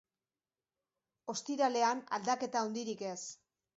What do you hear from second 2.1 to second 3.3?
aldaketa handirik ez.